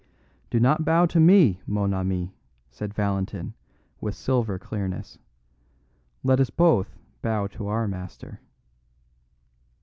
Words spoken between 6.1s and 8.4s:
"Let us both bow to our master."